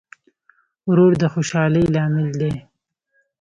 ورور 0.89 1.13
د 1.21 1.23
خوشحالۍ 1.33 1.85
لامل 1.95 2.27
دی. 2.41 2.53